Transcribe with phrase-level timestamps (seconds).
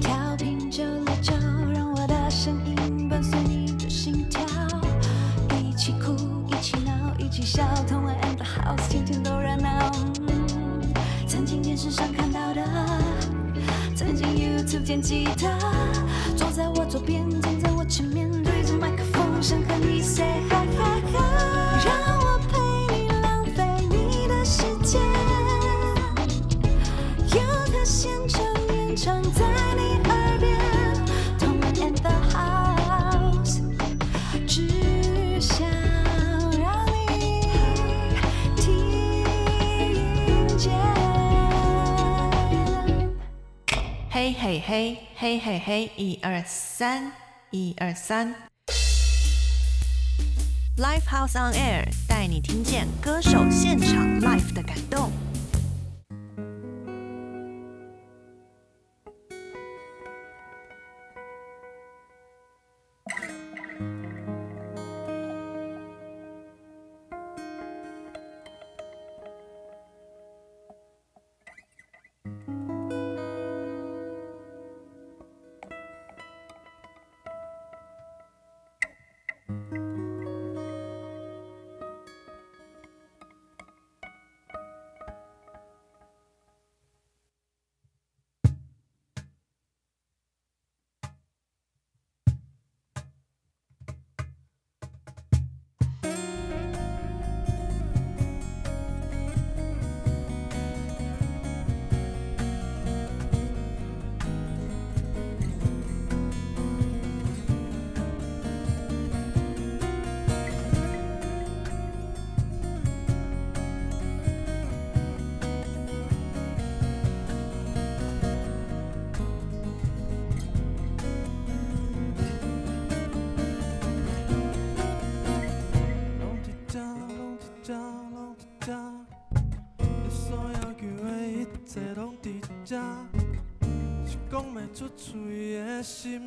[0.00, 1.32] 调频九六九，
[1.72, 4.42] 让我的声音伴随你的心跳，
[5.58, 6.14] 一起哭，
[6.48, 9.90] 一起闹，一起笑，同玩 and the house，天天都热闹。
[11.26, 12.62] 曾经电视上看到的，
[13.94, 15.58] 曾经 YouTube 见吉他，
[16.36, 17.22] 坐在我左边，
[44.44, 47.10] 嘿嘿嘿嘿嘿，一二三，
[47.50, 48.34] 一二三。
[50.76, 55.10] Live House on Air 带你听见歌手现场 live 的感动。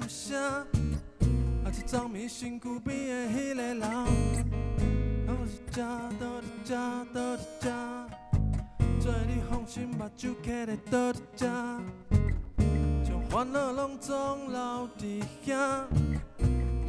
[0.07, 3.81] 声，啊，一昨暝身躯边的迄个人，
[5.25, 5.83] 拢是遮，
[6.19, 6.75] 倒伫遮，
[7.13, 7.69] 倒伫遮，
[8.99, 11.45] 做你放心目睭徛咧倒伫遮，
[13.05, 15.85] 将烦恼拢总留伫遐。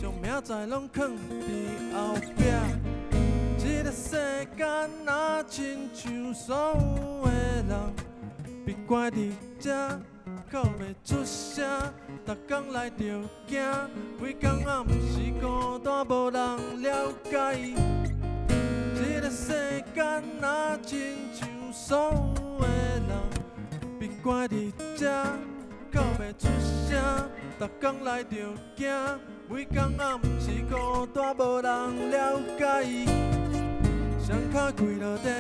[0.01, 2.45] 将明仔拢藏伫后壁。
[3.59, 7.31] 这个世间若亲像所有的
[7.69, 7.77] 人，
[8.65, 10.01] 别怪伫遮，
[10.51, 11.67] 哭袂出声，
[12.27, 12.97] 逐工来着
[13.47, 13.61] 惊，
[14.19, 17.75] 规工暗时孤单，无人了解。
[18.95, 22.67] 这个世间若亲像所有的
[23.09, 23.11] 人，
[23.99, 25.11] 被关伫这，
[25.93, 26.49] 哭袂出
[26.89, 27.29] 声，
[27.59, 28.37] 逐工来着
[28.77, 28.89] 惊。
[29.51, 32.65] 每工暗时孤单，无人了解。
[34.25, 35.31] 双脚跪落地，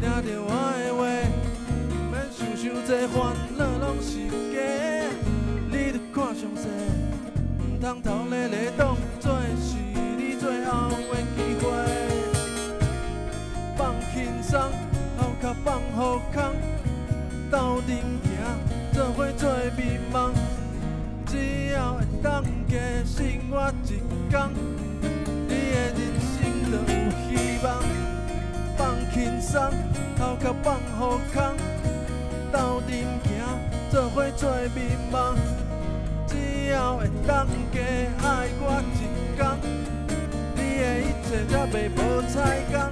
[0.00, 0.48] 听着我
[0.78, 1.00] 的话，
[2.60, 4.18] 想伤济，烦恼拢是
[4.52, 4.60] 假。
[5.70, 6.68] 你得看详细，
[7.58, 9.78] 毋通头咧咧当作是
[10.18, 11.64] 你最后的机会。
[13.78, 14.60] 放轻松，
[15.16, 16.52] 头壳放好空，
[17.50, 18.30] 斗阵行，
[18.92, 20.34] 做伙做美梦。
[21.24, 23.88] 只要会当加生活一
[24.28, 24.50] 天，
[25.48, 25.98] 你的人
[26.28, 26.36] 生
[26.70, 26.92] 就有
[27.24, 27.66] 希望。
[28.76, 29.62] 放轻松，
[30.18, 31.56] 头壳放好空，
[34.00, 35.36] 做伙做美梦。
[36.26, 37.78] 只要会当加
[38.22, 38.98] 爱我一
[39.36, 39.38] 天，
[40.56, 41.98] 你的一切才袂无
[42.32, 42.89] 彩工。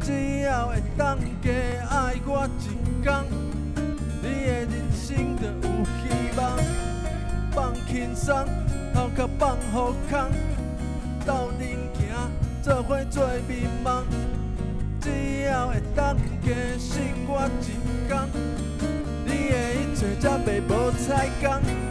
[0.00, 1.50] 只要会当加
[1.90, 3.24] 爱我一天，
[4.22, 6.02] 你的人生就有希
[6.36, 6.40] 望。
[7.52, 8.34] 放轻松，
[8.92, 10.30] 头壳放好空，
[11.24, 12.02] 斗阵行，
[12.62, 14.04] 做伙做面梦。
[15.00, 17.64] 只要会当加信我一
[18.08, 18.28] 天，
[19.24, 21.83] 你的一切才袂无彩工。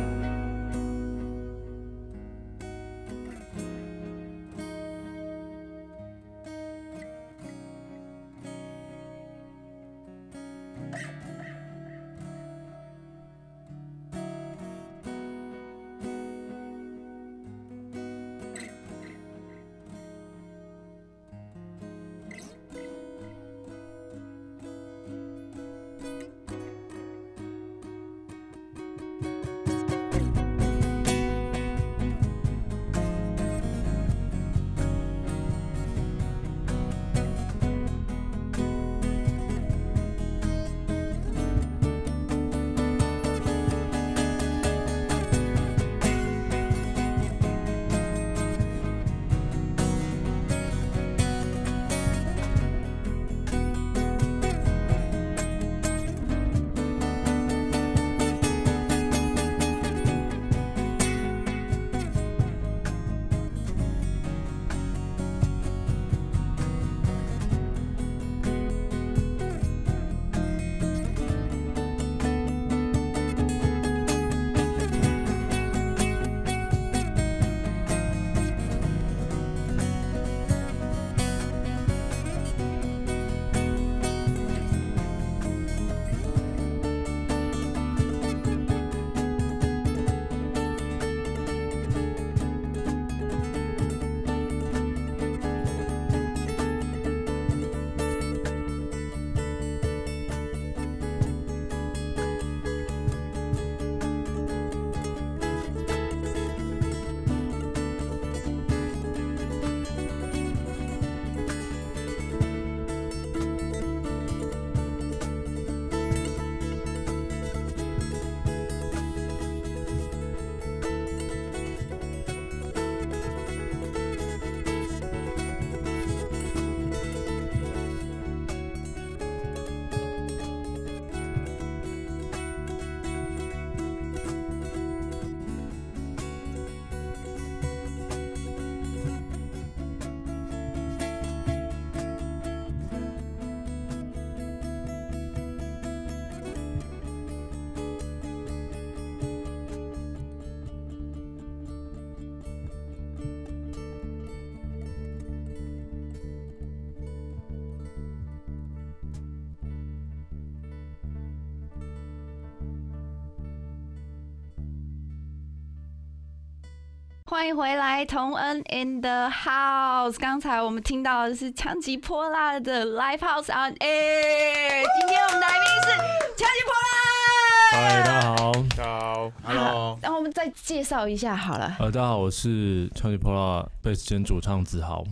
[167.33, 170.19] 欢迎回来，同恩 in the house。
[170.19, 174.85] 刚才我们听到的是枪击泼辣的 Live House on Air。
[175.00, 175.97] 今天我们的来宾是
[176.38, 177.71] 枪击泼辣。
[177.71, 178.51] 嗨，大家好。
[178.77, 181.75] 大家好，Hello，然后我们再介绍一下好了。
[181.80, 185.03] 呃，大家好，我是枪击泼辣贝斯兼主唱子豪。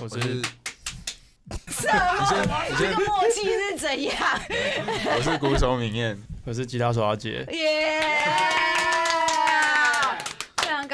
[0.00, 0.20] 我是
[1.68, 2.64] 什么？
[2.76, 4.16] 这个默契是怎样？
[5.16, 7.46] 我是鼓手明燕，我是吉他手阿杰。
[7.52, 8.00] 耶！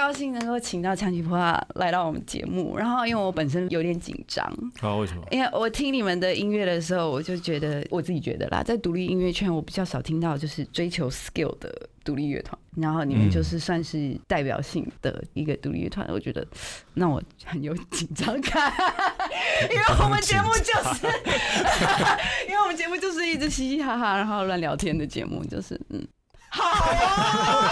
[0.06, 2.76] 高兴能够请到枪击泼辣来到我们节目。
[2.76, 4.46] 然后因为我本身有点紧张，
[4.78, 5.22] 啊，为什么？
[5.32, 16.46] 因为我听你们的音乐的时候，我就觉得我自己觉得啦，在独立音乐圈，我比较少听到就是追求 skill 的独立乐团，然后你们嗯就是算是代表性的一个独立乐团，我觉得
[16.94, 18.72] 让我很有紧张感，
[19.68, 21.06] 因为我们节目就是，
[22.46, 26.06] 因为我们节目就是一直嘻嘻哈哈，然后乱聊天的节目，就是嗯。
[26.56, 26.64] 好
[26.96, 27.68] 啊，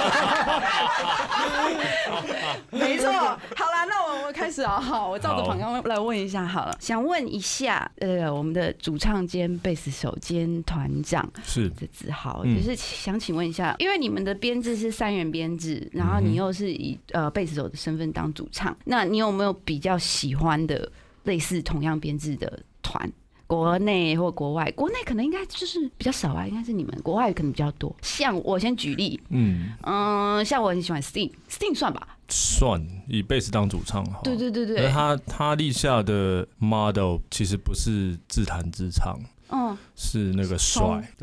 [2.70, 3.10] 没错。
[3.10, 4.78] 好了，那我们开始啊。
[4.78, 6.76] 好，我照着好访纲来问一下好了。
[6.80, 20.90] 想问一下，呃，我们的主唱兼贝斯手兼团长是的子豪，嗯就是想请问一下，因为你们的编制是三人编制，然后你又是以呃贝斯手的身份当主唱，那你有没有比较喜欢的
[21.24, 23.10] 类似同样编制的团？
[23.46, 27.94] 国内或国外，国内可能应该就是比较少啊，应该是你们国外可能比较多。
[28.02, 32.08] 像我先举例，嗯，嗯，像我很喜欢 Sting，Sting 算吧？
[32.28, 34.20] 算以贝斯当主唱哈。
[34.24, 39.18] 对对对对，而他他立下的 model 其实不是自弹自唱，
[39.54, 40.82] 嗯，是那个帅。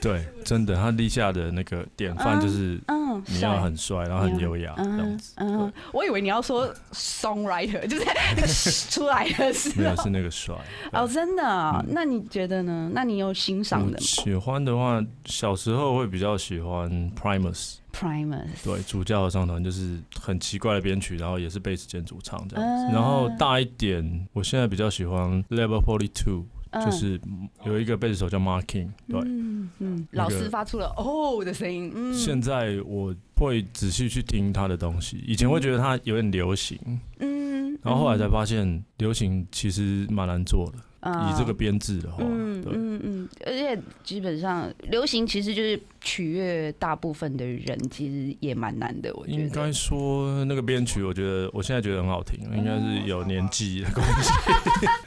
[0.00, 5.32] 对，真的，他立下的那个典范就是嗯，你要很帅，然后很优雅这样嗯子。
[5.36, 8.46] 嗯，我以为你要说 songwriter， 就是那个
[8.90, 9.96] 出来的是没有。
[9.96, 10.54] 是那个帅。
[10.92, 12.90] 哦，真的那你觉得呢？
[12.92, 22.84] 那你有欣赏的吗喜欢的话，小时候会比较喜欢 Primus，？Primus，对，主教合唱团就是很奇怪的编曲，然后也是贝斯兼主唱这样子。
[22.84, 27.20] 嗯然后大一点，我现在比较喜欢 Level Forty Two，嗯就是
[27.64, 29.20] 有一个贝斯手叫 Mark King，对。
[29.24, 36.78] 嗯嗯，老师发出了哦的声音，嗯，现在我会仔细去听他的东西，以前会觉得他有点流行，
[37.18, 40.78] 嗯，然后后来才发现流行其实蛮难做的。
[41.00, 49.38] 嗯以这个编制的话，嗯，嗯嗯，而且基本上流行其实就是取悦大部分的人，其实也蛮难的，我觉得。
[49.38, 54.30] 应该说那个编曲，我觉得我现在觉得很好听，应该是有年纪的关系。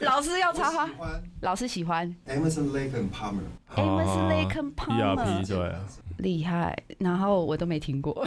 [0.04, 3.42] 老师要插话喜，欢老师喜欢 Emerson Lake and Palmer。
[3.76, 5.80] Emerson Lake and Palmer 对啊，
[6.18, 8.26] 厉害，然后我都没听过。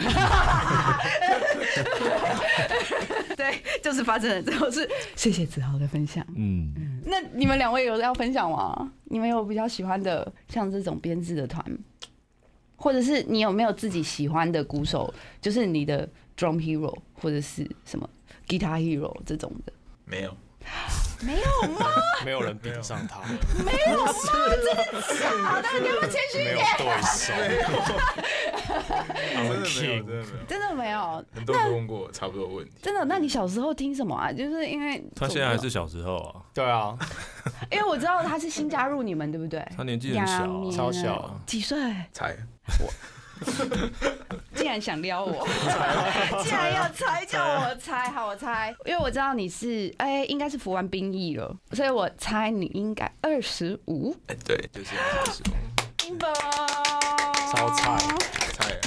[3.36, 6.24] 对，就是发生了之后是谢谢子豪的分享。
[6.34, 6.72] 嗯，
[7.06, 8.92] 那你们两位有要分享吗？
[9.04, 11.64] 你们有比较喜欢的像这种编制的团，
[12.76, 18.08] 或者是你有没有自己喜欢的鼓手，就是你的 drum hero 或者是什么
[18.48, 19.72] guitar hero 这种的？
[20.04, 20.36] 没有，
[21.20, 21.86] 没有吗？
[22.24, 23.20] 没有人比得上他，
[23.64, 24.12] 没有吗？
[24.12, 25.68] 真的假的？
[25.80, 26.66] 你要不要谦虚一没有点？
[26.78, 27.32] 对手。
[28.86, 30.24] 真的没有，真的没有。
[30.46, 32.72] 真的没有，很多人都问过我差不多问题。
[32.82, 33.04] 真的。
[33.06, 34.32] 那你小时候听什么啊？
[34.32, 36.96] 就是因为他现在还是小时候啊，对啊，
[37.70, 39.66] 因为我知道他是新加入你们，对不对？
[39.76, 41.78] 他年纪很小超小啊几岁？
[42.12, 42.36] 猜，
[44.54, 45.46] 竟然想撩我，
[46.42, 54.14] 竟然要猜，叫我猜，好，我猜，因为我知道你是，哎、应该是服完兵役了，所以我猜你应该二十五。
[54.28, 56.18] 哎，对，就是二十公
[57.50, 57.96] 超菜
[58.52, 58.80] 菜。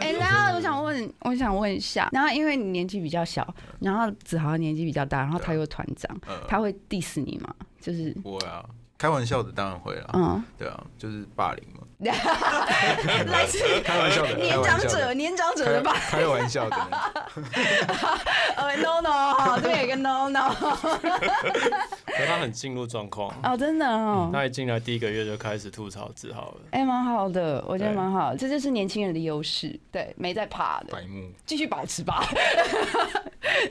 [0.00, 3.46] 哎、然后我想问，我想问一下，然后因为你年纪比较小，
[3.80, 7.54] 然后子豪年纪比较大，然后他又团长，嗯，他会 diss 你吗？
[7.80, 8.64] 就是，不会啊，
[9.00, 10.10] 开玩笑的当然会啦。
[10.12, 11.80] 嗯，对啊，就是霸凌嘛。
[12.00, 15.94] 来自开玩笑的，年长者，年长者的吧？
[16.10, 16.76] 开玩笑的。
[18.56, 23.34] 呃，no no，这边有一个 no no， 可他很进入状况。
[23.42, 26.60] 哦，真的哦，他一进来第一个月就开始吐槽自豪了。
[26.72, 32.22] 哎，蛮好的，我觉得对蛮好，这就是年轻人的优势，对，没在怕的，白目，继续保持吧。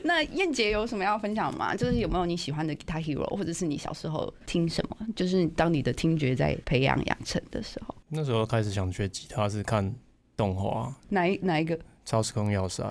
[0.04, 1.74] 那燕姐有什么要分享吗？
[1.74, 4.96] 就是有没有你喜欢的 guitar hero，或者是你小时候听什么？
[5.20, 9.94] 就是当你的听觉在培养养成的时候，那时候开始想学吉他是看
[10.34, 11.76] 动画哪一哪一个？
[12.06, 12.82] 《超时空要塞》，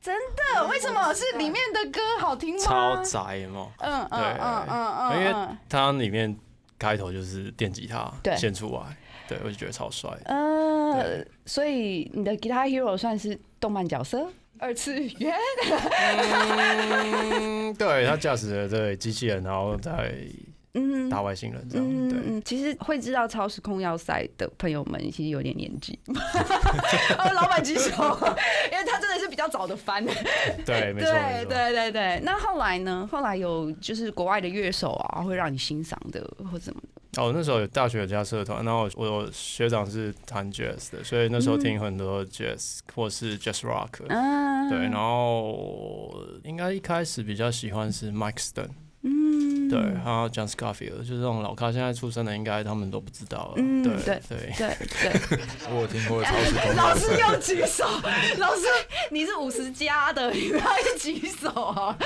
[0.00, 0.14] 真
[0.54, 2.62] 的，为什么是里面的歌好听吗？
[2.62, 3.66] 超宅嘛。
[3.80, 6.38] 嗯嗯嗯嗯嗯，因为嗯它里面
[6.78, 8.96] 开头就是电吉他对献出来，
[9.26, 10.08] 对我就觉得超帅。
[10.26, 14.24] 嗯，所以你的 guitar hero 算是动漫角色，
[14.60, 15.34] 二次元。
[17.40, 20.14] 嗯，对他驾驶了对机器人，然后再
[20.74, 21.86] 嗯打外星人这样。
[22.08, 25.98] 对，嗯嗯，其实会知道超时空要塞的朋友们，其实有点年纪。
[26.08, 27.90] 哦，老板举手，
[28.70, 30.04] 因为他真的是比较早的翻。
[30.64, 31.72] 对，没错，没对。
[31.72, 32.20] 对对对。
[32.24, 33.08] 那后来呢？
[33.10, 37.22] 后来有就是国外的乐手啊，会让你欣赏的或什么的。
[37.22, 43.90] 哦，那时候有大学有加社团，然后我我学长是弹 jazz 的，所以那时候听很多 jazz 或是 jazz rock。
[44.08, 46.10] 嗯，对，然后
[46.44, 48.81] 应该一开始比较喜欢是 Mike Stone，嗯，
[49.72, 53.52] 对，还有 John Scofield，就是这种老咖，现在出生的应该他们都不知道了。
[53.56, 55.40] 嗯对对对，对对。
[55.70, 56.96] 我有听过超市通 老。
[56.96, 57.84] 师又举手，
[58.38, 58.62] 老师
[59.10, 61.96] 你是五十加的，你不要一举手啊！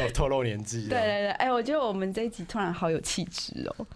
[0.00, 0.88] 透 透露年纪。
[0.88, 3.86] 对对对，哎、我觉得我们这一集突然好有气质哦，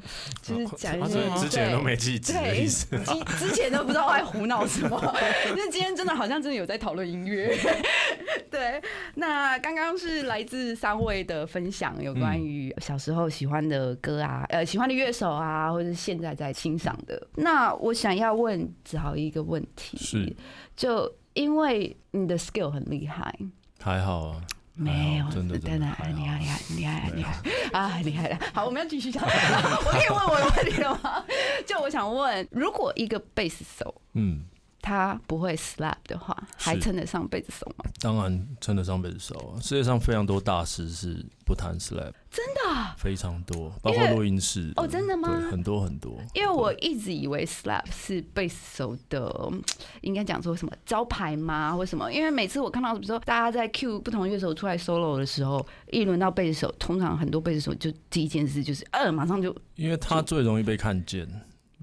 [0.42, 1.00] 就是讲
[1.38, 2.86] 之前都没记忆的对意思。
[2.98, 5.00] 之之前都不知道在胡闹什么，
[5.56, 7.56] 那今天真的好像真的有在讨论音乐。
[8.50, 8.80] 对，
[9.14, 17.26] 那刚刚是来自三位的分享，有关于小时候喜欢的歌啊，呃，喜欢的乐手啊，或者是现在在欣赏的。
[17.36, 20.36] 那我想要问子豪一个问题，是，
[20.76, 23.34] 就因为你的 skill 很厉害。
[23.80, 24.42] 还好啊，
[24.74, 26.38] 没有，真的真厉害，厉害，
[26.76, 27.36] 厉害，厉害
[27.72, 28.38] 啊，很厉害的。
[28.54, 29.22] 好，我们要继续讲。
[29.26, 31.22] 我可以问我的问题了吗？
[31.66, 34.44] 就我想问，如果一个贝斯手嗯，
[34.82, 37.90] 他不会 slap 的话，还称得上贝斯手吗？
[38.00, 39.60] 当然称得上贝斯手啊。
[39.62, 46.18] 世界上非常多大师是不弹 slap，真的啊、非常多，包括录音室哦真的吗对，很多很多。
[46.34, 49.20] 因为我一直以为 slap 是贝斯手的，
[49.52, 49.62] 嗯
[50.00, 52.12] 应该讲说什么招牌吗，或什么？
[52.12, 61.28] 因为每次我看到，比如说大家在 cue 不同乐手出来 solo 的时候，一轮到贝斯手，通常很多贝斯手就第一件事就是，呃，马上就因为他最容易被看见，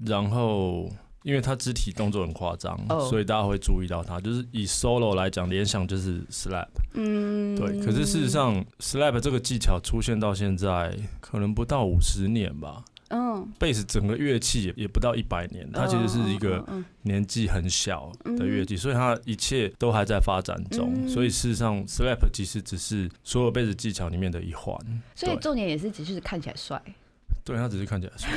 [0.04, 0.90] 然后
[1.22, 4.20] 因为他肢体动作很夸张哦所以大家会注意到他。
[4.20, 7.78] 就是以 solo 来讲，联想就是 slap，嗯，对。
[7.80, 12.84] 可是事实，上，slap 这个技巧出现到现在，可能不到五十年吧。
[13.12, 16.64] 嗯，bass 整个乐器也也不到一百年，它其实是一个
[17.02, 20.92] 年纪很小的乐器，所以它一切都还在发展中。
[20.94, 24.78] 嗯所以事实上，slap 其实只是所有贝斯技巧里面的一环。
[25.16, 26.80] 所以重点也是只是看起来帅。
[27.44, 28.28] 对，他只是看起来帅。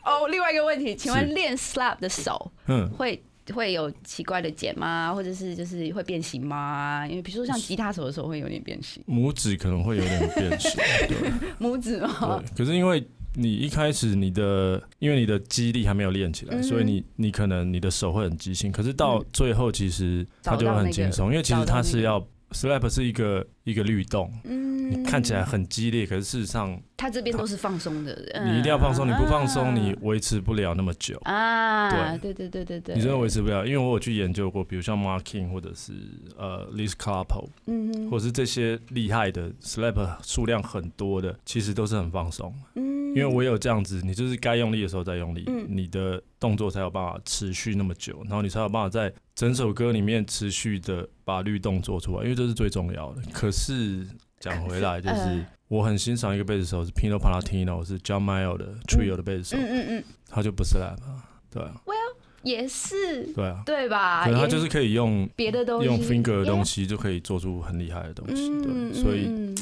[0.04, 3.22] 哦，另外一个问题，请问是练 slap 的手嗯，会
[3.54, 5.12] 会有奇怪的茧吗？
[5.14, 7.06] 或者是就是会变形吗？
[7.06, 10.72] 因为比如说像吉他手的手会有点变形，拇指可能会有点变形。
[11.06, 11.16] 对。
[11.60, 12.42] 拇指吗？
[12.42, 24.70] 对，可是因为你一开始你的，因为你的肌力还没有练起来，嗯所以你你可能你的手会很畸形，可是到嗯最后其实它就会很轻松，因为其实它是要 slap 是一个一个律动，嗯。
[24.90, 28.12] 你看起来很激烈，可是事实上他这边都是放松的，
[28.44, 31.16] 你一定要放松，你不放松嗯你维持不了那么久。
[31.22, 32.34] 啊，对。
[32.34, 35.92] 对对对对，你真的维持不了，因为我有去研究过，比如像 Marking 或者是
[36.36, 38.10] 呃 Liz 哼。
[38.10, 42.52] 或者是这些厉害的 slap 数量很多的，其实都是很放松。
[42.74, 45.66] 嗯因为我有这样子，你就是该用力的时候再用力，嗯。
[45.68, 53.22] 你的动作才有办法持续那么久，然后你才有办法在整首歌里面持续的把律动做出来，因为这是最重要的。
[53.32, 54.06] 可是
[54.38, 61.80] 讲回来，就是呃我很欣赏一个贝斯手是 Pino Palladino，是 John Mayer 的 Trio 的贝斯手，嗯嗯嗯，他就不是 rap，啊对啊，
[62.42, 64.26] 也是对啊，对吧？
[64.26, 69.54] 也可能他就是可以用别的东西用 finger 的东西，就可以做出很厉害的东西，嗯对，所以嗯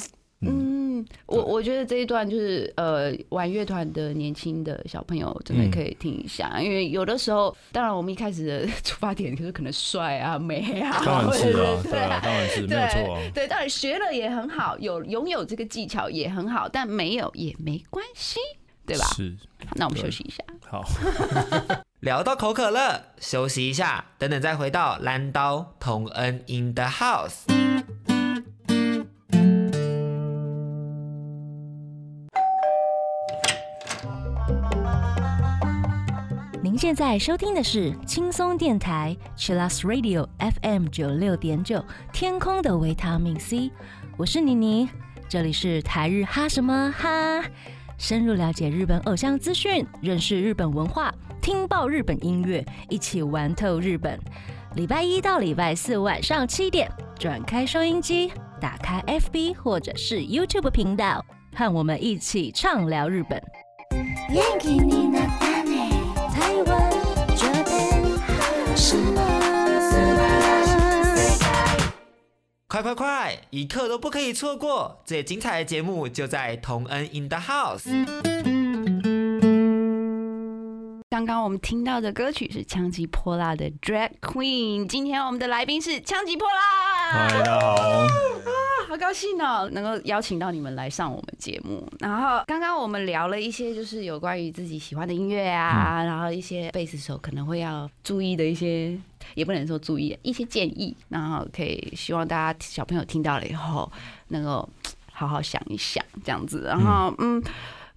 [1.26, 13.20] 我我觉得这一段就是呃，玩乐团的年轻的小朋友真嗯的可以听一下，因为有的时候，当然我们一开始的出发点就是可能帅啊、美啊， 当然是啊对啊，当然是没有错啊。
[13.34, 18.38] 对，当然学了也很好，有拥有这个技巧也很好，但没有也没关系，
[18.86, 19.04] 对吧？
[19.16, 19.34] 是，
[19.74, 20.42] 那我们休息一下。
[20.68, 20.84] 好。
[22.00, 27.57] 聊到口渴了，休息一下，等等再回到蓝刀同恩 in the house。
[36.77, 40.27] 您现在收听的是轻松电台 Chillus Radio
[40.61, 43.71] FM 九六点九，天空的维他命 C，
[44.17, 44.89] 我是妮妮，
[45.27, 47.43] 这里是台日哈什么哈，
[47.97, 54.19] 深入了解日本偶像资讯，认识日本文化，听爆日本音乐，一起玩透日本。
[54.75, 61.23] 礼拜一到礼拜四晚上七点，转开收音机，打开 FB 或者是 YouTube 频道，
[61.55, 63.41] 和我们一起畅聊日本。
[64.29, 65.46] 元気になったね台湾这边什么
[72.70, 74.98] 快快快，一刻都不可以错过！
[75.04, 77.88] 最精彩的节目就在同恩 in the house。
[81.10, 87.10] 刚刚我们听到的歌曲是枪击泼辣的 Drag Queen，今天我们的来宾是枪击泼辣。
[87.10, 88.06] 嗨，大家好。
[88.88, 91.86] 好高兴哦，能够邀请到你们来上我们节目。
[92.00, 98.98] 然后刚刚我们聊了一些，就是有关于自己喜欢的音乐啊，然后一些贝斯手可能会要注意的一些，
[99.34, 103.92] 也不能说注意一些建议，然后可以希望大家小朋友听到了以后，
[104.28, 104.66] 能够
[105.12, 106.62] 好好想一想这样子。
[106.66, 107.42] 然后嗯。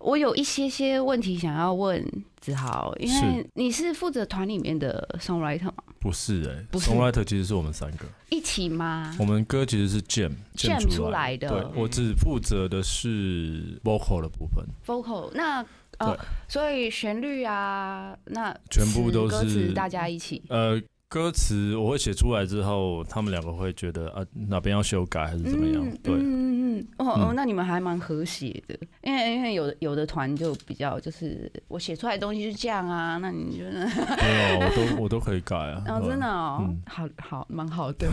[0.03, 2.03] 我有一些些问题想要问
[2.39, 5.73] 子豪，因为你是负责团里面的 songwriter 吗？
[5.99, 9.15] 不是哎、不是 s o n g w r i t e r 其实是我们三个，一起吗？
[9.19, 15.63] 我们歌其实是 jam jam 出出来的对我只负责的是 vocal 的部分，vocal 那
[15.99, 20.41] 呃对，所以旋律啊，那全部都是大家一起。
[20.49, 33.85] 呃，歌词我会写出来之后，他们两个会觉得啊哪边要修改还是怎么样，对，嗯嗯嗯，哦哦，嗯那你们还蛮和谐的，因为因为有的有的团就比较就是我写出来的东西是这样啊，那你觉得？
[34.17, 38.07] 没有，我都我都可以改啊， 哦，对真的哦，嗯好好蛮好的，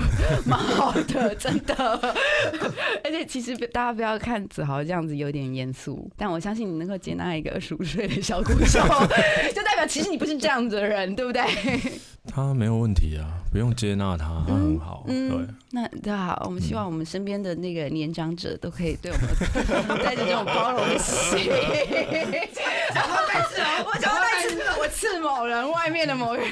[0.47, 1.75] 蛮好的， 真的。
[3.05, 8.81] 而且其实大家不要看子豪这样子有点严肃，但我相信你能够接纳一个二十五岁的小鼓手，
[9.55, 11.43] 就代表其实你不是这样子的人，对不对？
[12.31, 21.51] 他没有问题啊，不用接纳他，他很好，嗯对，那那好，我们希望我们身边的那个年长者都可以对我们 带着这种包容的心。
[22.95, 26.49] 讲话带刺哦，我讲话带刺，我刺某人，外面的某个人。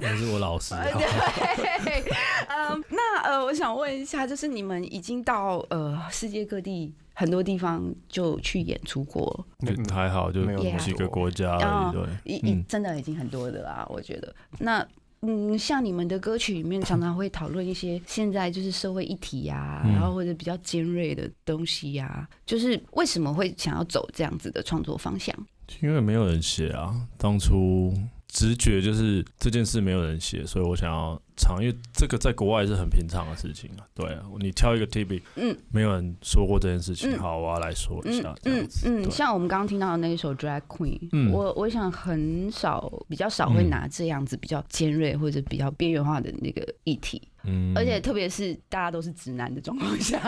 [0.00, 0.82] 那是我老师，啊。
[0.84, 2.04] 对，
[2.48, 12.64] 嗯，那呃，我想问一下，就是你们已经到呃世界各地很多地方就去演出过，就还好，就没有那么几个国家而哦已，对，已已嗯。
[12.68, 14.34] 真的已经很多的啦，我觉得。
[14.58, 14.86] 那
[15.22, 25.34] 嗯，像你们的歌曲里面常常会讨论一些现在就是社会议题呀、嗯然后或者比较尖锐的东西呀、就是为什么会想要走这样子的创作方向？
[25.82, 27.92] 因为没有人写啊，当初
[28.28, 33.86] 直觉就是这件事没有人写，所以我想要唱，因为这个在国外是很平常的事情啊。
[33.94, 38.88] 对啊，你挑一个 T B，嗯没有人说过这件事情，嗯好，我要来说一嗯下这样嗯子。
[38.88, 47.72] 嗯，像我们刚刚听到的那一首《Drag Queen》，嗯我我想很少比较少会嗯拿这样子比较尖锐或者比较边缘化的那个议题，嗯。
[47.76, 50.20] 而且特别是大家都是直男的状况下，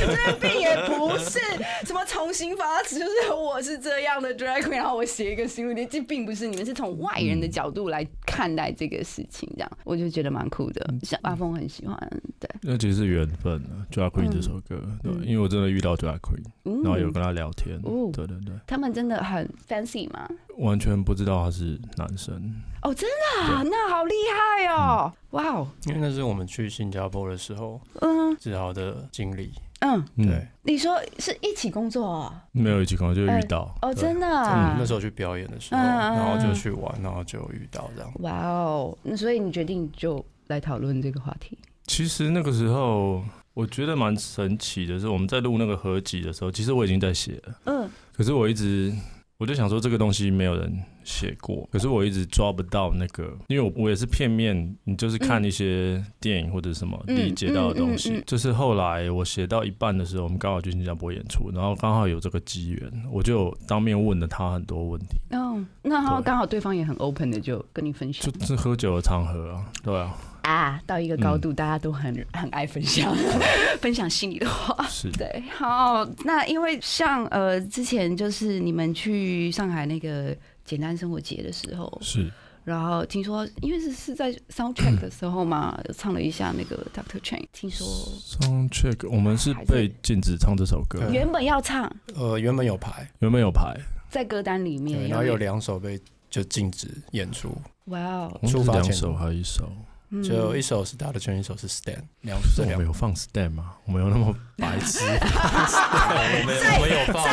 [0.00, 1.38] 这 并也不是
[1.84, 10.94] 什么重新发词，就是我是这样的 drag queen，然后我写一个新闻链，这并不是你们是从外人的角度来看待这个事情，这样我就觉得蛮酷的。
[11.02, 11.96] 像阿峰很喜欢，
[12.38, 16.82] 对，那其实是缘分啊，Drag Queen 这首歌，对，嗯因为我真的遇到 Drag Queen，嗯。
[16.82, 18.10] 然后有跟他聊天，哦。
[18.12, 20.28] 对对对，他们真的很 fancy 吗？
[20.58, 22.34] 完全不知道他是男生，
[22.82, 25.12] 哦，真的、啊，那好厉害哦！
[25.30, 28.36] 哇哦，因为那是我们去新加坡的时候嗯。
[28.36, 29.52] 自豪的经历。
[29.80, 30.26] 嗯，嗯。
[30.26, 32.34] 对，你说是一起工作哦？
[32.52, 34.32] 没有一起工作就遇到，哦，真的、嗯。
[34.32, 38.12] 啊，那时候去表演的时候，然后就去玩，然后就遇到这样。
[38.20, 41.58] 哇哦，那所以你决定就来讨论这个话题。
[41.86, 47.90] 其实那个时候我觉得蛮神奇的是，我们在录那个合集的时候，其实我已经在写了，嗯。
[48.16, 48.92] 可是我一直
[49.38, 58.10] 我就想说这个东西没有人写过，可是我一直抓不到那个，因为我我也是片面，你就是看一些电影或者什么嗯理解到的东西。
[58.10, 68.32] 嗯嗯嗯就是后来我写到一半的时候，我们刚好去新加坡演出，然后刚好有这个机缘，我就当面问了他很多问题，哦，那他刚好对方也很 open 的，就跟你分享。
[68.32, 73.14] 就是喝酒的场合啊，对啊，啊，到一个高度，大家都很很爱分享，
[73.80, 74.86] 分享心里的话。
[74.88, 75.10] 是。
[75.12, 82.30] 对，好，那因为像呃之前就是你们去上海那个简单生活节的时候，是，
[82.62, 91.90] 然后听说因为是是在 soundtrack 的时候嘛，唱了一下那个 Doctor Train，听说 Sound check，我们是被禁止唱这首歌，原本要唱？
[92.14, 93.74] 呃，原本有排，原本有排，
[94.10, 99.76] 在歌单里面对，，然后有两首被就禁止演出，哇哦，出发前两首还有一首，嗯
[100.22, 102.74] 就一首是大的圈，一首是 Stand，两是这两。
[102.74, 103.74] 我们有放 stand 吗？
[103.86, 105.04] 我们有那么白痴？
[105.06, 107.24] 我们我们有放，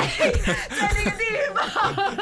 [0.69, 2.15] 在那个地方，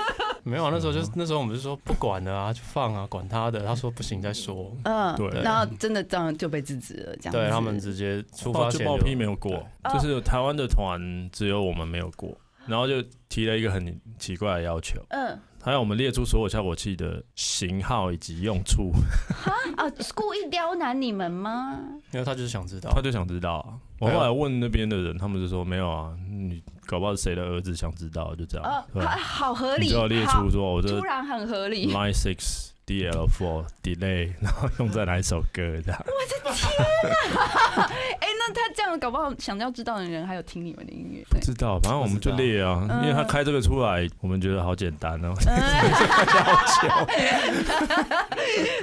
[0.43, 3.65] 没有啊，那时候就是那时候我们就说不管了啊，就放啊，管他的。
[3.65, 5.29] 他说不行再说，嗯，对。
[5.41, 7.37] 然后真的这样就被制止了，这样子。
[7.37, 10.99] 对他们直接出发前就报批没有过，就是台湾的团
[11.31, 18.91] 只有我们没有过，然后就提了一个很奇怪的要求，嗯他要我们列出所有效果器的型号以及用处，
[19.75, 19.83] 啊，
[20.15, 21.77] 故意刁难你们吗？
[22.13, 23.75] 因为他就是想知道他，就想知道啊。
[23.99, 29.49] 我后来问那边的人，他们就说没有啊，你搞不好是谁的儿子想知道，就这样呃，，好？
[29.49, 31.91] 好合理，你就要列出说我这突然很合理。
[31.91, 36.03] Line Six DL Four Delay， 然后用在哪一首歌这样。
[38.19, 45.35] 哎，那他这样搞不好想要知道的人还有听你们的音乐，对不知道，反正我们就列啊，嗯因为他开这个出来，我们觉得好简单哦。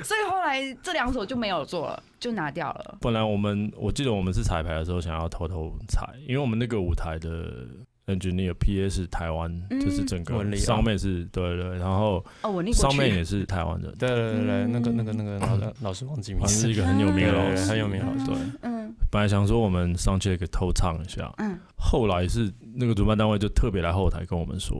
[0.04, 2.96] 所以后来这两首就没有做了，就拿掉了。
[3.00, 7.66] 本来我们我记得我们是彩排的时候想要偷偷彩，因为我们那个舞台的
[8.06, 9.80] engineer PA 是台湾，嗯。
[9.80, 12.24] 就是整个上面是对对，然后。
[12.72, 16.54] 上面也是台湾的，对对对那个那个那个老老师忘记名字。
[16.54, 18.94] 是一，个很有名的老师，对对对很有名的老师对，嗯。
[19.10, 24.76] 本来想说我们上去给偷唱一下，嗯，后来是那个主办单位就特别来后台跟我们说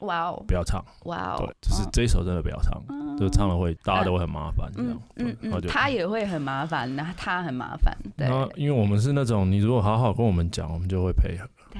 [0.00, 0.44] 哇哦。
[0.46, 3.16] 不要唱，哇哦，，对就是这一首真的不要唱，嗯。
[3.16, 5.00] 就唱了会大家都会很麻烦这样。
[5.16, 5.36] 嗯，
[5.68, 8.26] 他也会很麻烦，那他很麻烦，对。
[8.26, 11.78] 然后因为我们是那种你如果好好跟我们讲，我们就会配合，可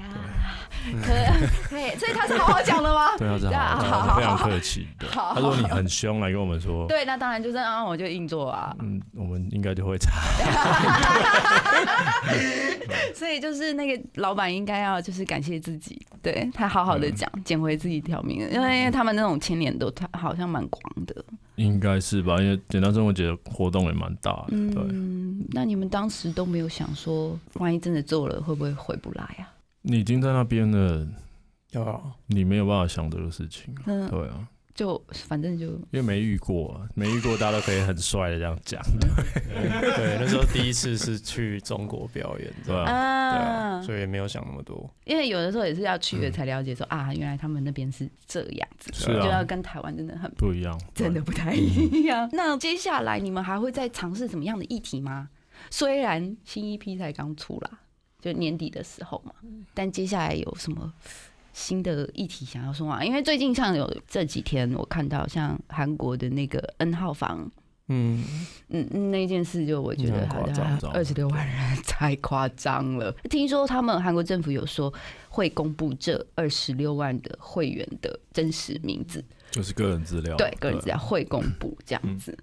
[1.68, 3.16] 可以，所以他是好好讲的吗？
[3.16, 5.08] 对，他是对啊好，非常客气的。
[5.08, 8.74] 好他说你很凶来跟我们说，对，那当然就是啊，我就硬做啊。
[8.80, 10.12] 嗯，我们应该就会查。
[13.14, 21.24] 所以就是那个老板应该要就是感谢自己，对他好好的讲，捡回自己一条命，因为他们那种牵连都他好像蛮广的。
[21.56, 24.82] 应该是吧，因为简单生活节的活动也蛮大的，对。
[24.90, 29.53] 嗯，那你们当时都没有想说，万一真的做了，会不会回不来啊？
[29.86, 31.06] 你已经在那边了，
[31.72, 31.84] 有。
[31.84, 44.90] 啊你没有办法想这个事情啊，嗯，对啊，就反正就因为没遇过啊，没遇过，大家都可以很帅的这样讲， 对，那时候第一次是去中国表演，对啊，对啊，啊，所以也没有想那么多。
[45.04, 49.22] 因为有的时候也是要去了才了解说啊，原来他们那边是这样子，是啊。
[49.22, 52.26] 就要跟台湾真的很不一样，真的不太一样。
[52.32, 55.28] 那接下来你们还会再尝试什么样的议题吗？
[55.70, 57.80] 虽然新一批才刚出啦，
[58.24, 59.34] 就年底的时候嘛，
[59.74, 60.90] 但接下来有什么
[61.52, 63.04] 新的议题想要说吗？
[63.04, 67.50] 因为最近像有这几天我看到像韩国的那个 N 号房
[67.88, 68.24] 嗯，
[68.70, 73.12] 嗯，嗯那件事就我觉得很夸张这样 二十六万人太夸张了。
[73.28, 74.90] 听说他们韩国政府有说
[75.28, 82.34] 会公布这二十六万的会员的真实名字，就是个人资料，对，个人资料会公布这样子。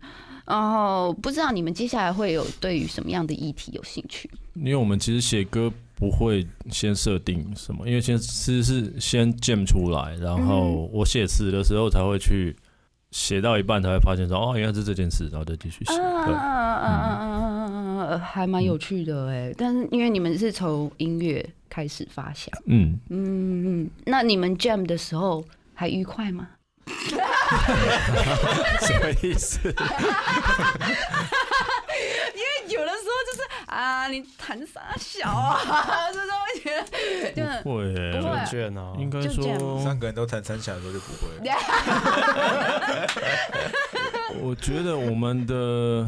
[0.51, 4.29] 然后不知道你们接下来会有对于什么样的议题有兴趣？
[4.55, 12.53] 因为我们其实写歌不会先设定什么，因为先其实是先 jam 出来，然后我写词的时候才会去
[13.11, 15.93] 写到一半才会发现说哦原来是这件事，然后再继续写。
[15.95, 19.53] 对，啊，还蛮有趣的哎。
[19.57, 26.49] 但是因为你们是从音乐开始发想，嗯，嗯，那你们 jam 的时候还愉快吗？
[28.81, 29.59] 什么意思？
[32.33, 36.83] 因为有的时候就是啊，你弹啥小啊，就是会觉得
[37.63, 41.41] 就会耶，不会卷啊，应该就这说三，个人都谈三小的时候就不会了。
[44.41, 46.07] 我觉得我们的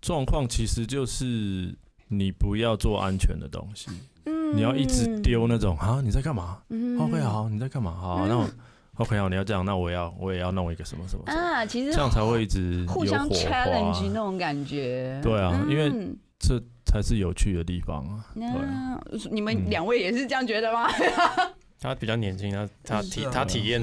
[0.00, 1.74] 状况其实就是
[2.08, 3.90] 你不要做安全的东西，
[4.26, 7.90] 嗯你要一直丢那种啊你在干嘛嗯？OK 好，你在干嘛？
[7.92, 8.46] 好，那我
[8.98, 15.18] OK 好，你要这样，那我要我也要弄一个什么什么啊，其实这样才会一直互相有 challenge 那花，种感觉。
[15.22, 18.24] 对啊因为嗯这才是有趣的地方啊。
[18.34, 20.88] 对你们嗯两位也是这样觉得吗？
[21.80, 23.80] 他比较年轻，他他体他体验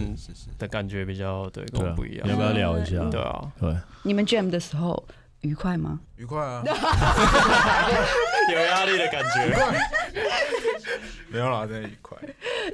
[0.58, 2.36] 的感觉比较对，跟我不一样你要。
[2.38, 3.04] 不要聊一下？
[3.10, 5.04] 对啊，对，你们 jam 的时候
[5.42, 6.00] 愉快吗？
[6.16, 6.64] 愉快啊，
[8.54, 9.58] 有压力的感觉。
[11.30, 12.18] 没有啦，真的愉快。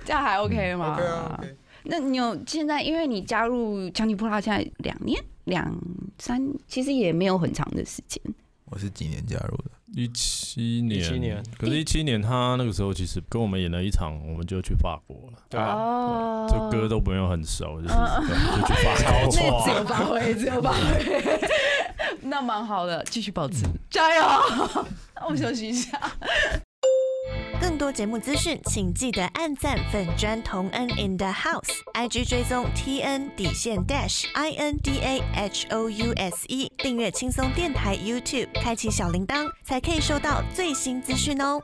[0.05, 1.55] 这样还 OK 吗 OK 啊，OK。
[1.85, 5.75] 那你有现在，因为你加入强尼普拉现在两年两
[6.17, 8.21] 三，其实也没有很长的时间。
[8.65, 9.65] 我是几年加入的？
[9.93, 15.37] 一七年，一七年可是，一七年他那个时候其实跟我们演了一场，我们就去法国了。
[15.47, 19.21] 对啊，哦这歌都没有很熟，就是对就去法国。
[19.21, 21.39] 那自由发挥，自由发挥，
[22.23, 24.23] 那蛮好的，继续保持，加油！
[25.15, 25.97] 那我们休息一下。
[27.59, 36.13] 更多节目资讯，请记得按赞粉砖同恩 in the house，IG 追踪 T N 底线 dash I N D A H O U
[36.15, 41.61] S E，订阅轻松电台 YouTube，开启小铃铛，才可以收到最新资讯哦。